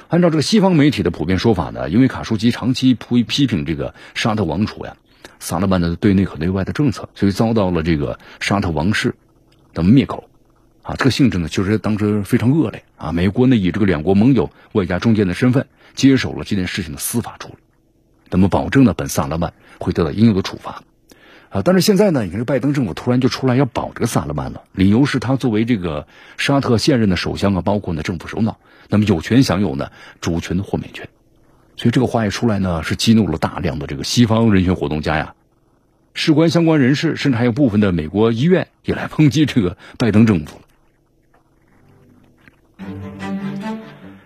[0.07, 4.95] 按照这个西方媒体的普遍说法呢，因为卡舒吉长期批批评这个沙特王储呀，
[5.39, 9.15] 萨勒曼的对内和对外的政策，所以遭到了这个沙特王室
[9.73, 10.29] 的灭口，
[10.83, 13.11] 啊，这个性质呢，确实当时非常恶劣啊。
[13.11, 17.55] 美国呢以这个两国盟友外加中间的身份接手了这件事情的司法处理，
[18.29, 20.83] 那么保证呢本萨勒曼会得到应有的处罚。
[21.49, 21.61] 啊！
[21.63, 28.57] 但是现在呢，你看这拜登政府突然就出来要保这个萨勒曼了，理由是他作为这个沙特现任的首相啊，包括呢政府首脑，
[28.89, 31.07] 那么有权享有呢主权的豁免权。
[31.77, 35.33] 所以这个话一出来呢，是激怒了大量的这个西方人权活动家呀，
[36.13, 40.59] 事关相关人士，甚至还有部分的美国医院也来抨击这个拜登政府。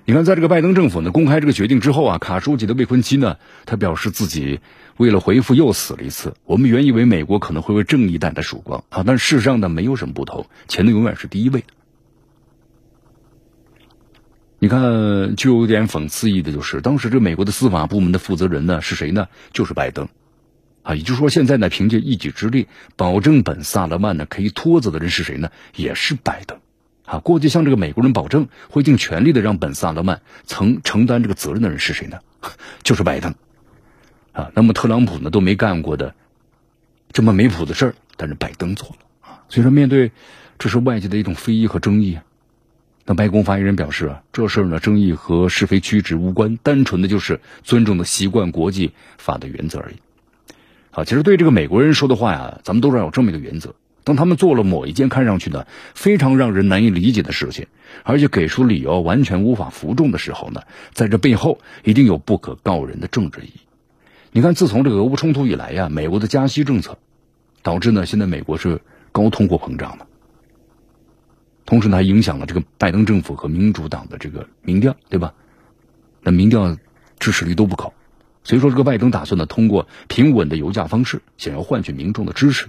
[0.05, 4.59] 你看，在这个拜登政府呢公开这个决定之后啊，卡舒吉的未婚妻呢，她表示自己
[4.99, 6.35] 为了回复又死了一次。
[6.43, 11.67] 我们原以为美国可能会为正义带来曙光啊，但事实上呢，没有什么不同，钱呢永远是第一位的。
[14.59, 19.29] 你看，就有点讽刺意的就是，当时这美国的司法部门的负责人呢是谁呢？
[19.53, 20.09] 就是拜登
[20.83, 25.49] 啊，也就是说，现在呢，凭借一己之力保证本萨勒曼呢可以脱责的人是谁呢？
[25.77, 26.59] 也是拜登。
[27.05, 32.19] 啊，过去向这个美国人保证会尽全力的让本萨勒曼曾承担这个责任的人是谁呢？
[32.83, 33.33] 就是拜登。
[34.31, 36.13] 啊，那么特朗普呢都没干过的
[37.11, 39.43] 这么没谱的事儿，但是拜登做了啊。
[39.49, 40.11] 所以说，面对
[40.57, 42.23] 这是外界的一种非议和争议啊，
[43.05, 49.95] 那白宫发言人表示啊，这事儿呢争议和是非曲直无关，单纯的就是尊重的习惯国际法的原则而已。
[50.91, 53.73] 好，其实对这个美国人说的话呀，咱们都是要有这么一个原则。
[54.03, 57.67] 当他们做了某一件看上去呢非常让人难以理解的事情，
[58.03, 60.61] 而且给出理由完全无法服众的时候呢，
[60.93, 63.59] 在这背后一定有不可告人的政治意义。
[64.31, 66.97] 你看，自从这个俄乌冲突以来呀，美国的加息政策
[67.63, 70.05] 导致呢，现在美国是高通货膨胀的，
[71.65, 75.33] 同时呢，还影响了这个拜登政府和民主党的这个民调，对吧？
[76.21, 76.77] 那民调
[77.17, 77.93] 支持率都不高，
[78.43, 82.67] 所以说这个拜登打算呢，通过平稳的油价方式，想要换取民众的支持。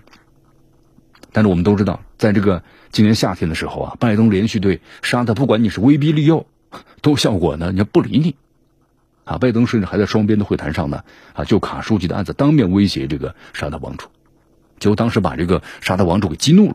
[1.33, 6.47] 但是我们都知道，在这个今年夏天的时候啊，拜登连续对沙特，不管你是威逼利诱，
[7.03, 8.35] 都效果呢，你要不理你，
[9.31, 14.09] 啊，拜登甚至还在双边的会谈上呢，啊，就卡舒吉的案子当面威胁这个沙特王储，
[14.81, 16.75] 结果当时把这个沙特王储给激怒了，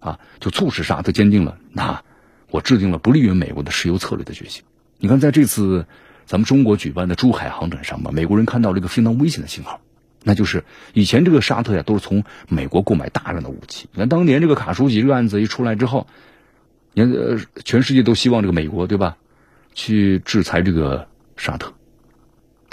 [0.00, 2.02] 啊，就促使沙特坚定了那
[2.50, 4.64] 我制定了不利于美国的石油策略的决心。
[4.98, 5.86] 你看，在这次
[6.26, 9.80] 咱们中国举办的珠海航展上吧，美国人看到了一个非常危险的信号，
[10.24, 13.88] 那就是以前这个沙特呀都是从美国购买大量的武器。
[13.92, 16.06] 你看当年这个卡舒吉这个案子一出来之后，
[16.92, 19.16] 你看呃全世界都希望这个美国对吧，
[19.72, 21.72] 去制裁这个沙特。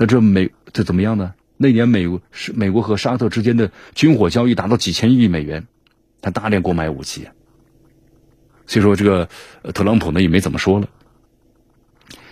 [0.02, 1.36] 那这美这怎么样呢？
[1.58, 5.68] 那年美国是美国和沙特之间的军火交易达到几千亿美元，
[6.22, 7.28] 他大量购买武器。
[8.66, 9.30] 所以说这个
[9.76, 10.88] 特朗普呢也没怎么说了。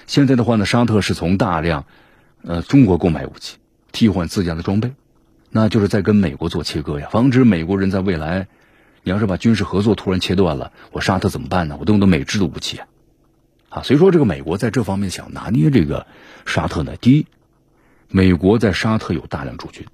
[0.08, 1.86] 现在的话呢，沙特是从大量
[2.42, 3.58] 呃中国购买武器，
[3.92, 4.94] 替换自家的装备。
[5.52, 8.48] 那就是在跟美国做切割呀，防止美国人在未来，
[9.04, 11.78] 你要是把军事合作突然切断了，我沙特怎么办呢？
[11.80, 12.88] 我动用的美制的武器啊，
[13.70, 16.08] 啊，所以说这个美国在这方面想拿捏这个
[16.48, 17.28] 沙特呢，第一，
[18.12, 19.86] 美国在沙特有大量驻军，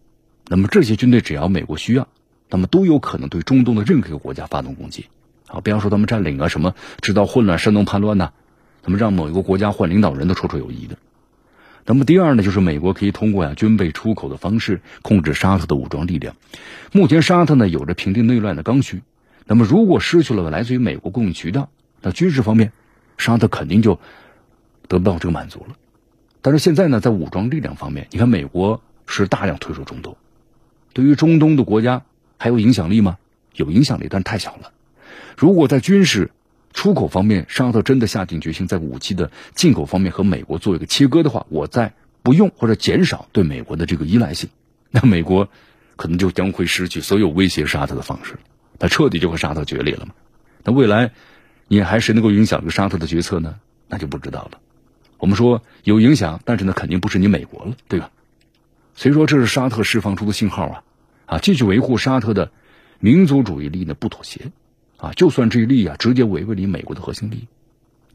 [0.48, 2.08] 那么这些军队只要美国需要，
[2.50, 5.08] 那么都有可能对中东的任何一个国家发动攻击，
[5.48, 8.32] 啊，比方说他们占领啊，什么制造混乱、煽动叛乱呐，
[8.86, 10.98] 那么让某一个国家换领导人都绰绰有余的。
[11.86, 16.38] 那么第二呢，就是美国可以通过呀军备出口的方式控制沙特的武装力量。
[16.94, 19.02] 目前沙特呢有着平定内乱的刚需，
[19.46, 21.70] 那么如果失去了来自于美国供应渠道，
[22.02, 22.72] 那军事方面，
[23.18, 24.00] 沙特肯定就
[24.88, 25.76] 得不到这个满足了。
[26.46, 30.16] 但是现在呢，在武装力量方面，你看美国是大量退出中东，
[30.94, 32.04] 对于中东的国家
[32.38, 33.18] 还有影响力吗？
[33.56, 34.72] 有影响力，但是太小了。
[35.36, 36.30] 如果在军事，
[36.72, 44.52] 出口方面，沙特真的下定决心在武器的进口方面和美国做一个切割的话，我在不用或者减少对美国的这个依赖性，
[44.92, 45.50] 那美国
[45.96, 48.38] 可能就将会失去所有威胁沙特的方式，
[48.78, 50.14] 那彻底就和沙特决裂了嘛？
[50.64, 51.10] 那未来
[51.68, 53.56] 你还谁能够影响这个沙特的决策呢？
[53.88, 54.60] 那就不知道了。
[55.18, 58.12] 我们说有影响，但是呢，肯定不是你美国了，对吧？
[58.96, 60.84] 所以说这是沙特释放出的信号啊，
[61.26, 62.52] 啊，继续维护沙特的
[63.00, 64.52] 民族主义利益呢，不妥协。
[64.98, 67.48] 啊，就算这一利益啊，直接违背了美国的核心利益，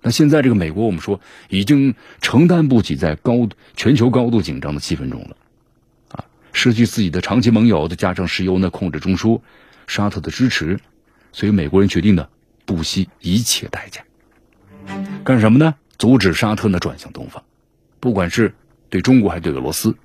[0.00, 5.36] 那现在这个美国，我们说已经承担不起在高全球高度紧张的气氛中了，
[6.08, 9.42] 啊，失去自己的长期盟友，再加上石油呢控制中枢，
[9.86, 10.80] 沙特的支持，
[11.32, 12.26] 所以美国人决定呢
[12.64, 14.02] 不惜一切代价，
[15.22, 15.74] 干什么呢？
[16.00, 17.44] 阻止沙特呢转向东方，
[18.00, 18.54] 不管是
[18.88, 19.96] 对中国还是对俄罗斯，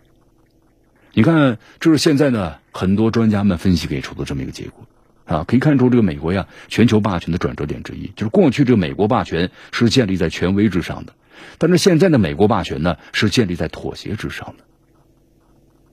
[1.13, 4.85] 你看，这是现在呢很多专家们分析给出的这么一个结果。
[5.23, 11.13] 啊，可以看出这个美国呀，全球霸权的转折点之一，就是过去这个美国霸权是建立在权威之上的，
[11.57, 14.65] 但是现在的美国霸权呢，是建立在妥协之上的。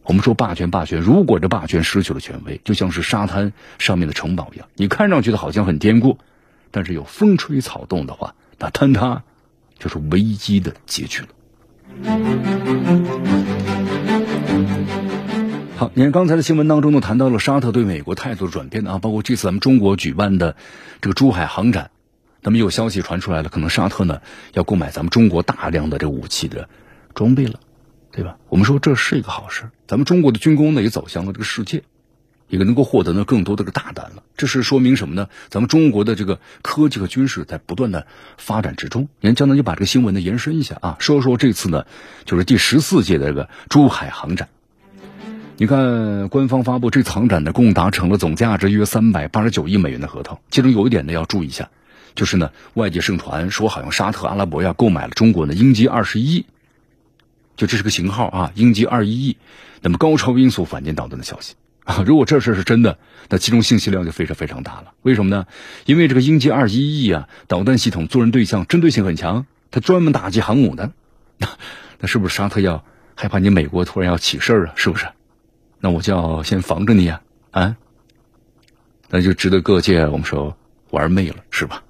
[0.02, 6.18] 我们说霸权，霸权，如果这霸权失去了权威，就像是沙滩上面的城堡一样，你看上去的好像很坚固，
[6.72, 9.22] 但是有风吹草动的话，那坍塌
[9.82, 11.28] 就是危机的结局了。
[15.76, 20.54] 好，你看刚才的新闻当中呢，谈到了沙特对美国态度的转变啊，包括这次咱们中国举办的
[21.00, 21.90] 这个珠海航展，
[22.42, 24.20] 那么有消息传出来了，可能沙特呢
[24.52, 26.68] 要购买咱们中国大量的这武器的
[27.12, 27.58] 装备了，
[28.12, 28.36] 对吧？
[28.48, 31.82] 我们说这是一个好事，咱们中国的军工呢也走向了这个世界，
[32.52, 34.22] 也能够获得呢更多的个大单了。
[34.36, 35.28] 这是说明什么呢？
[35.48, 39.08] 咱们中国的这个科技和军事在不断的发展之中。
[39.20, 41.86] 您，江南就把这个新闻呢延伸一下啊，说说这次呢
[42.26, 44.50] 就是第十四届的这个珠海航展。
[45.56, 50.38] 你看，官方发布这次航展呢，共达成了总价值约三百八十九亿美元的合同。
[50.50, 51.70] 其中有一点呢要注意一下，
[52.14, 56.44] 就是呢，外界盛传说好像沙特阿拉伯呀购买了中国的鹰击二十一，
[57.56, 59.36] 就这是个型号啊，鹰击二一 E，
[59.80, 62.02] 那么高超音速反舰导弹的消息啊。
[62.06, 64.92] 如果这事是真的，那其中信息量就非常非常大了。
[65.02, 65.46] 为什么呢？
[65.86, 70.92] 因为这个鹰击二一 E 啊，导弹系统作战对象针对性很强，它专门打击航母的。
[71.38, 71.48] 那
[71.98, 74.72] 那是不是沙特要害怕你美国突然要起事儿啊？
[74.76, 75.06] 是不是？
[75.80, 77.76] 那我就要先防着你呀，啊，
[79.10, 80.56] 那就值得各界我们说
[80.90, 81.82] 玩儿媚了，是吧？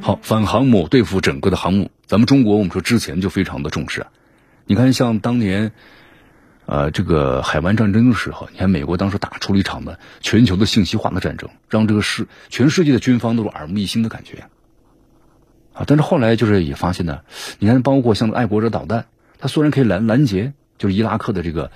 [0.00, 4.08] 好，反航母对付整个的航母，咱们中国我们说之前就非常的重视啊。
[4.66, 5.72] 你看，像当年，
[6.68, 14.44] 呃，这个海湾战争的时候，你看美国当时打出了一场的全球的信息化的战争，让这个世全世界的军方都是耳目一新的感觉
[15.72, 15.84] 啊。
[15.86, 17.20] 但是后来就是也发现呢，
[17.58, 19.06] 你看，包括像爱国者导弹，
[19.38, 20.52] 它虽然可以拦拦截。
[20.78, 21.72] 就是伊拉克的这个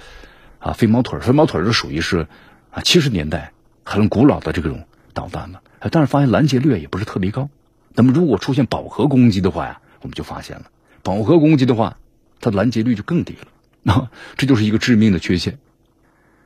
[0.60, 2.28] 啊飞毛腿飞毛腿就属于是
[2.70, 3.50] 啊七十年代
[3.82, 5.58] 很古老的这种导弹嘛，
[5.90, 7.50] 但是发现拦截率也不是特别高。
[7.94, 10.66] 那么如果出现饱和攻击的话呀，我们就发现了
[11.02, 11.96] 饱和攻击的话，
[12.40, 13.48] 它拦截率就更低了。
[13.84, 15.58] 那这就是一个致命的缺陷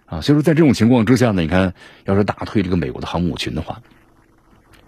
[0.06, 0.20] 啊。
[0.20, 3.82] 所以说在这种情况之下呢，你看要是打退这个美国的航母群的话。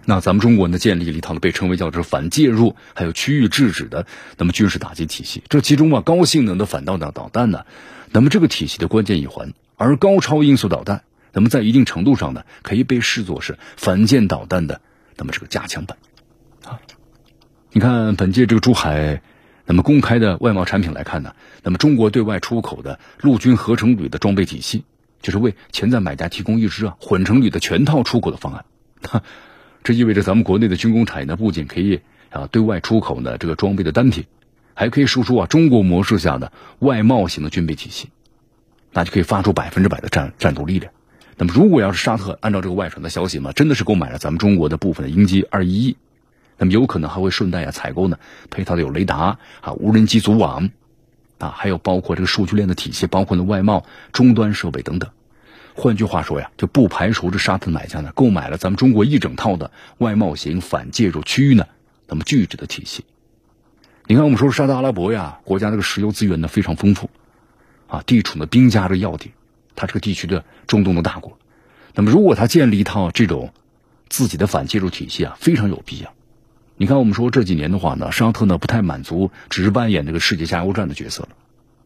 [0.05, 4.07] 那咱们中国呢，建立了一套被称为叫做反介入，还有区域制止的
[4.37, 5.43] 那么军事打击体系。
[5.49, 7.65] 这其中啊，高性能的反导弹导弹呢，
[8.11, 9.53] 那么这个体系的关键一环。
[9.75, 14.81] 而高超音速导弹，那么在一定程度上呢，可以被视作是反舰导弹的
[15.15, 15.97] 那么这个加强版。
[16.65, 16.79] 啊，
[17.71, 19.21] 你看本届这个珠海，
[19.69, 24.83] 那么公开的外贸产品来看呢，那么中国对外出口的陆军合成旅的装备体系，
[25.21, 28.65] 就是为潜在买家提供一支啊混成旅的全套出口的方案。
[29.83, 32.01] 这意味着咱们国内的军工产业呢，不仅可以
[32.31, 34.25] 啊对外出口呢这个装备的单品，
[34.73, 38.09] 还可以输出啊中国模式下的外贸型的军备体系，
[38.91, 40.91] 那就可以发出百分之百的战战斗力量。
[41.37, 45.97] 那么如果要是沙特按照这个外传的消息嘛，真的是购买了咱们中国的部分的鹰击二一 E。
[46.59, 48.19] 那么有可能还会顺带呀采购呢，
[48.51, 50.69] 配套的有雷达啊、无人机组网，
[51.39, 55.09] 啊，还有包括这个数据链的体系，包括呢外贸终端设备等等。
[55.73, 61.65] 换句话说呀，就不排除这沙特买家呢购买了咱们中国一整套的外贸型反介入区域呢
[62.07, 63.05] 那么巨制的体系。
[64.05, 67.09] 你看，我们说沙特阿拉伯呀，国家这个石油资源呢非常丰富，
[67.87, 69.31] 啊，地处呢兵家的要地，
[69.75, 71.37] 它这个地区的中东的大国。
[71.95, 73.53] 那么如果它建立一套这种
[74.09, 76.13] 自己的反介入体系啊，非常有必要。
[76.81, 81.29] 你看，我们说这几年的话呢，沙特呢不太满足只是扮演这个世界加油站的角色了，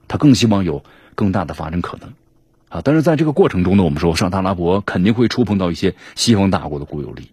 [0.08, 0.84] 他更希望有
[1.16, 2.14] 更大的发展可能，
[2.70, 7.30] 啊，但是在这个过程中呢，我们说沙特阿拉伯肯定会触碰到一些西方大国的固有利益，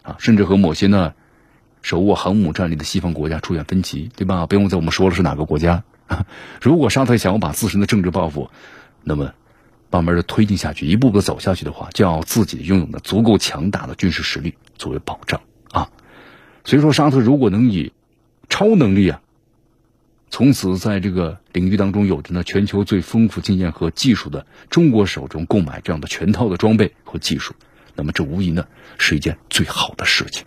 [0.00, 1.12] 啊，甚至和某些呢
[1.82, 4.46] 手握航母战力的西方国家出现分歧，对吧？
[4.46, 5.84] 不用再我们说了是哪个国家。
[6.62, 8.48] 如果沙特想要把自身的政治抱负，
[9.04, 9.34] 那么
[9.90, 15.38] 慢慢的推进下去，一步步走下去的话，就要自己拥有的足够强大的军事实力作为保障。
[16.68, 17.94] 所以说，沙特如果能以
[18.50, 19.22] 超能力啊，
[20.28, 27.54] 从此在这个领域当中有着呢全球最丰富经验和技术的中国手中购买这样的全套的装备和技术，
[27.94, 28.66] 那么这无疑呢
[28.98, 30.44] 是一件最好的事情。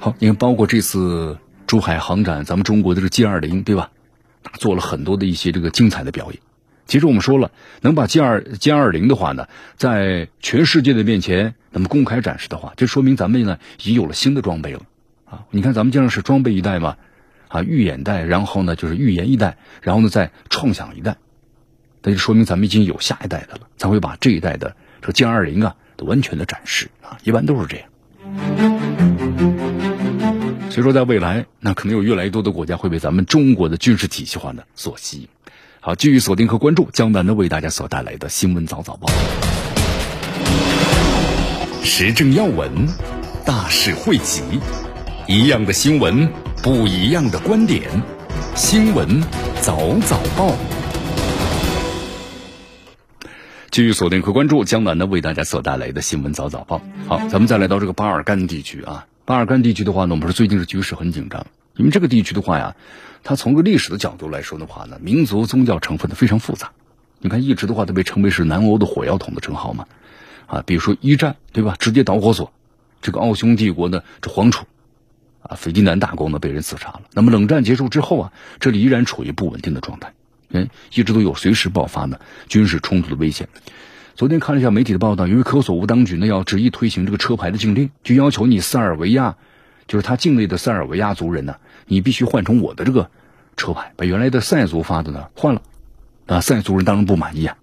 [0.00, 3.92] 好，你看，包括这次珠海航展，咱们中国的这 G 二零，对吧？
[4.54, 6.40] 做了很多的一些这个精彩的表演。
[6.86, 14.82] 其实我们说了，能把 G 二 G 二零的话呢，在全世界的面前那么公开展示的话，这说明咱们呢已经有了新的装备了
[15.24, 15.44] 啊！
[15.50, 16.96] 你看咱们经常是装备一代嘛，
[17.48, 21.16] 啊预演代，然后呢就是预言一代，然后呢再创想一代，
[22.02, 27.88] 那就说明咱们已经有下一代的了，才会把这一代的这个 G 二零啊都完全的展示啊，一般都是这样。
[30.70, 35.28] 所以说，在未来，那可能有越来越多的国家会被咱们中国的军事体系化呢所吸引。
[35.86, 39.06] 好，继续锁定和关注江南的为大家所带来的新闻早早报，
[41.82, 42.88] 时政要闻，
[43.44, 44.40] 大事汇集，
[45.28, 46.26] 一样的新闻，
[46.62, 47.82] 不一样的观点，
[48.54, 49.22] 新闻
[49.60, 50.54] 早早报，
[53.70, 56.80] 继续锁定和关注江南的为大家所带来的新闻早早报。
[57.06, 62.74] 好，咱们再来到这个巴尔干地区啊，巴尔干地区的话呢，我们说最近是局势很紧张，因为这个地区的话呀。
[63.24, 66.72] 它从个历史的角度来说的话呢，民族宗教成分的非常复杂。
[67.18, 69.86] 你看，一直的话都被称为是南欧的火药桶的称号嘛，
[70.46, 72.52] 啊，比如说一战对吧，直接导火索，
[73.00, 74.66] 这个奥匈帝国的这皇储，
[75.40, 77.00] 啊，斐迪南大公呢被人刺杀了。
[77.14, 80.12] 那么冷战结束之后啊，这里依然处于不稳定的状态，
[80.50, 83.48] 嗯，一直都有随时爆发的军事冲突的危险。
[84.16, 89.36] 昨天看了一下媒体的报道，因为科索沃当局呢要执意推行这个车牌的禁令，就要求你塞尔维亚，
[89.88, 91.56] 就是他境内的塞尔维亚族人呢。
[91.86, 93.10] 你必须换成我的这个
[93.56, 95.62] 车牌，把原来的塞族发的呢换了，
[96.26, 97.56] 啊，塞族人当然不满意啊。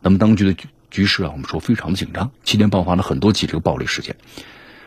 [0.00, 4.16] 那么当局的局局势啊，我们说非常的紧张，期间爆发了很多起这个暴力事件，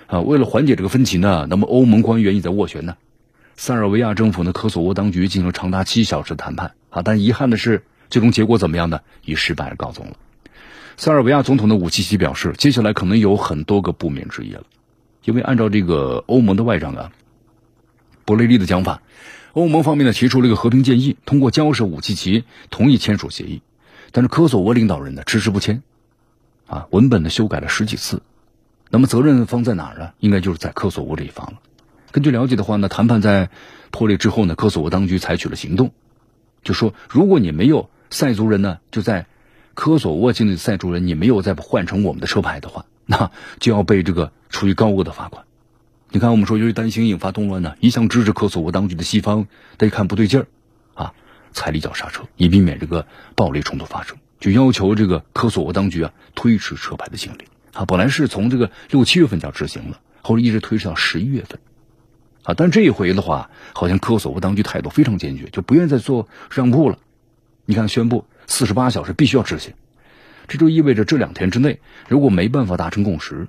[0.08, 2.96] 啊，为了缓解这个分歧呢，那么欧盟官员也在斡旋呢。
[3.58, 9.02] 塞尔维亚政府呢，科索沃当局进行了长达七小时的谈判，啊，但遗憾的是，最终结果怎么样呢？
[9.26, 10.14] 以失败而告终了。
[10.96, 14.64] 塞尔维亚总统的武契奇表示，接下来可能有很多个不眠之夜了，
[15.26, 17.12] 因为按照这个欧盟的外长啊。
[18.30, 19.02] 博雷利的讲法，
[19.54, 23.64] 欧盟方面呢提出了一个和平建议，通过交涉武契奇同意签署协议，
[24.12, 25.82] 但是科索沃领导人呢迟迟不签，
[26.68, 28.22] 啊，文本呢修改了十几次，
[28.92, 30.12] 那么责任方在哪儿呢？
[30.20, 31.54] 应该就是在科索沃这一方了。
[32.12, 33.50] 根据了解的话呢，谈判在
[33.90, 35.92] 破裂之后呢，科索沃当局采取了行动，
[36.62, 39.26] 就说如果你没有塞族人呢，就在
[39.74, 45.46] 科索沃境内塞族人，你没有再换成我们的车牌的话，那就要被这个处以高额的罚款。
[46.12, 49.46] 你看，我们说由于担心引发动乱呢，一向支持科索沃当局的西方，
[49.78, 50.48] 他一看不对劲儿，
[50.96, 51.14] 啊，
[51.54, 53.06] 踩了一脚刹车，以避免这个
[53.36, 57.46] 暴力冲突发生，就要求这个科索沃当局啊推迟车牌的禁令。
[57.74, 61.60] 啊，本来是从这个六七月份就要执行了，后来一直推迟到十一月份。
[62.42, 66.98] 啊，但这一回的话，好像科索沃当局态度非常坚决，就不愿意再做让步了。
[67.66, 69.76] 你看，宣布四十八小时必须要执行，
[70.48, 73.48] 这就意味着这两天之内，如果没办法达成共识。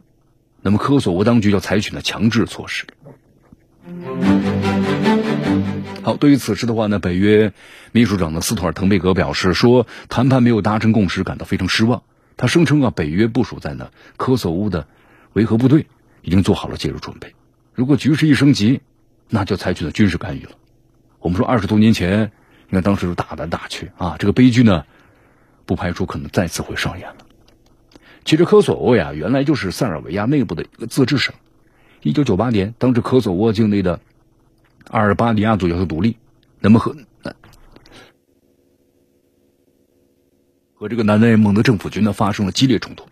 [0.62, 2.86] 那么科索沃当局要采取呢强制措施。
[6.02, 7.52] 好，对于此事的话呢，北约
[7.92, 12.02] 秘书长的斯托尔滕贝格表示说，谈判没有达成共识，感到非常失望。
[12.36, 14.86] 他声称啊，北约部署在呢科索沃的
[15.34, 15.86] 维和部队
[16.22, 17.34] 已经做好了介入准备。
[17.74, 18.80] 如果局势一升级，
[19.28, 20.52] 那就采取了军事干预了。
[21.18, 22.32] 我们说二十多年前，
[22.68, 24.84] 你看当时是大来大去啊，这个悲剧呢，
[25.66, 27.26] 不排除可能再次会上演了。
[28.30, 31.34] 其实科索沃呀，原来就是塞尔维亚内部的一个自治省。
[32.00, 33.98] 一九九八年，当时科索沃境内的
[34.88, 36.16] 阿尔巴尼亚族要求独立，
[36.60, 36.94] 那么和
[40.76, 43.04] 和这个南联盟的政府军呢发生了激烈冲突。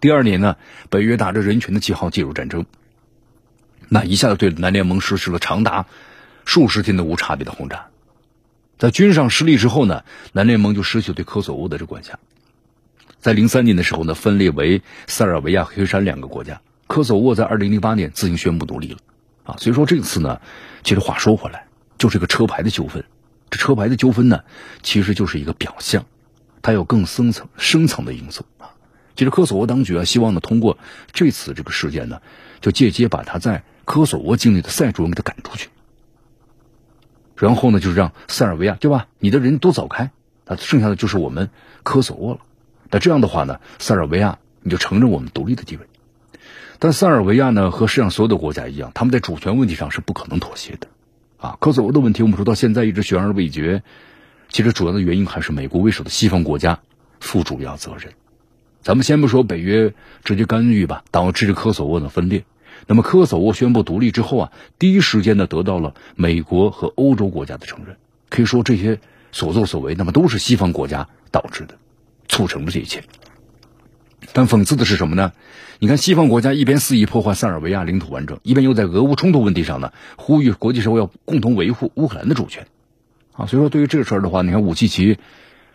[0.00, 0.56] 第二年呢，
[0.88, 2.64] 北约打着人权的旗号介入战争，
[3.90, 5.84] 那一下子对南联盟实施了长达
[6.46, 7.88] 数十天的无差别的轰炸。
[8.78, 12.18] 在军上失利之后呢，南联盟就失去对科索沃的这管辖。
[13.20, 16.60] 在零三年的时候呢，分裂为塞尔维亚、黑山两个国家。
[16.86, 18.98] 科索沃在二零零八年自行宣布独立了，
[19.42, 20.40] 啊，所以说这次呢，
[20.84, 21.66] 其实话说回来，
[21.98, 23.04] 就是一个车牌的纠纷。
[23.50, 24.44] 这车牌的纠纷呢，
[24.84, 26.06] 其实就是一个表象，
[26.62, 28.70] 它有更深层、深层的因素啊。
[29.16, 30.78] 其实科索沃当局啊，希望呢，通过
[31.12, 32.22] 这次这个事件呢，
[32.60, 35.70] 就间接把他在科索沃境内的塞族人给他赶出去，
[37.34, 39.08] 然后呢，就是让塞尔维亚对吧？
[39.18, 40.12] 你的人都走开，
[40.44, 41.50] 啊，剩下的就是我们
[41.82, 42.40] 科索沃了。
[42.90, 45.86] 那这样的话呢，塞尔维亚你就承认我们独立的地位。
[46.78, 50.88] 但塞尔维亚呢，和世界上所有的国家一样，他们在主权问题上是不可能妥协的，
[51.38, 53.82] 啊，科索沃的问题我们说到现在一直悬而未决，
[54.50, 56.80] 其实主要的原因还是美国为首的西方国家
[57.18, 58.12] 负主要责任。
[58.82, 62.44] 咱们先不说北约直接干预吧，导致科索沃的分裂。
[62.86, 67.96] 那么科索沃宣布独立之后啊，第一时间呢得到了美国和欧洲国家的承认，
[68.28, 69.00] 可以说这些
[69.32, 71.78] 所作所为，那么都是西方国家导致的，
[72.28, 73.04] 促成了这一切。
[74.32, 75.32] 但讽刺的是什么呢？
[75.78, 82.66] 你看，西方国家一边肆意破坏塞尔维亚领土完整，一边又在俄乌冲突问题上呢，呼吁国际社会要共同维护乌克兰的主权。
[83.32, 85.18] 啊，所以说对于这个事儿的话，你看武契奇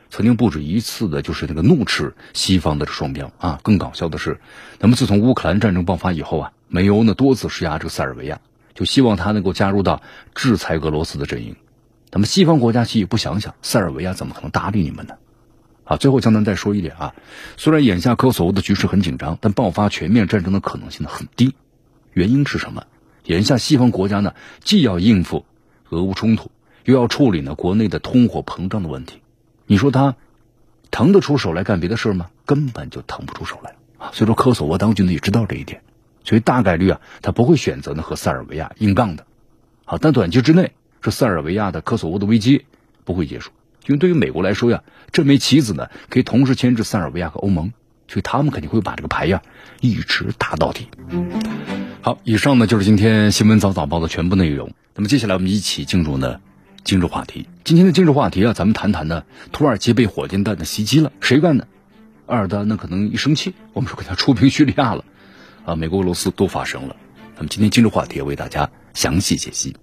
[0.09, 3.59] 曾经不止一次的就是那个怒斥西方的双标啊。
[3.61, 4.39] 更搞笑的是，
[4.79, 8.39] 那么自从乌克兰战争爆发以后啊，美欧呢多次施压这个塞尔维亚，
[8.73, 10.01] 就希望他能够加入到
[10.33, 11.55] 制裁俄罗斯的阵营。
[12.11, 15.13] 那么西方国家其实不想想，塞尔维亚怎么可能搭理你们呢？
[15.91, 17.15] 啊，最后江南再说一点啊，
[17.57, 21.53] 虽然眼下科索沃的局势很紧张，但爆发全面战争的可能性呢很低。
[22.13, 22.85] 原因是什么？
[23.25, 24.33] 眼下西方国家呢
[24.63, 25.45] 既要应付
[25.89, 26.49] 俄乌冲突，
[26.85, 29.21] 又要处理呢国内的通货膨胀的问题。
[29.65, 30.15] 你说他
[30.91, 32.29] 腾得出手来干别的事吗？
[32.45, 34.11] 根本就腾不出手来啊！
[34.13, 35.83] 所以说科索沃当局呢也知道这一点，
[36.23, 39.25] 所以大概率啊他不会选择呢和塞尔维亚硬杠的。
[39.83, 40.71] 好，但短期之内，
[41.01, 42.63] 这塞尔维亚的科索沃的危机
[43.03, 43.51] 不会结束。
[43.87, 47.73] 因为对于美国来说呀，这枚棋子呢可以同时牵制塞尔维亚和欧盟，
[48.07, 49.41] 所以他们肯定会把这个牌呀
[49.79, 50.87] 一直打到底。
[52.01, 54.73] 好，以上呢就是今天新闻早早报的全部内容。
[54.95, 56.39] 那么接下来我们一起进入呢
[56.83, 57.47] 今日话题。
[57.63, 61.67] 今天的今日话题啊，咱们谈谈呢土耳其被火箭弹的袭击了，谁干的？
[62.27, 65.03] 埃尔丹呢可能一生气，我们说给他出兵叙利亚了，
[65.65, 66.95] 啊，美国、俄罗斯都发生了。
[67.35, 69.75] 那么今天今日话题为大家详细解析。